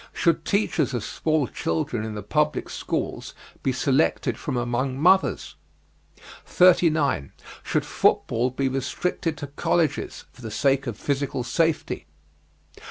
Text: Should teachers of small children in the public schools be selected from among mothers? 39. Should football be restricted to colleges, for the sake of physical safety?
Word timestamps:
Should 0.13 0.45
teachers 0.45 0.95
of 0.95 1.03
small 1.03 1.45
children 1.45 2.03
in 2.03 2.15
the 2.15 2.23
public 2.23 2.71
schools 2.71 3.35
be 3.61 3.71
selected 3.71 4.35
from 4.35 4.57
among 4.57 4.99
mothers? 4.99 5.53
39. 6.43 7.31
Should 7.61 7.85
football 7.85 8.49
be 8.49 8.67
restricted 8.67 9.37
to 9.37 9.45
colleges, 9.45 10.25
for 10.33 10.41
the 10.41 10.49
sake 10.49 10.87
of 10.87 10.97
physical 10.97 11.43
safety? 11.43 12.07